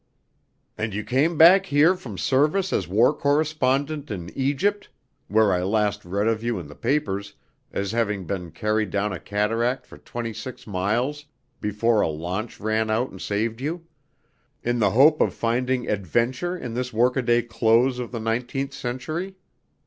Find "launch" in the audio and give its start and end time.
12.09-12.59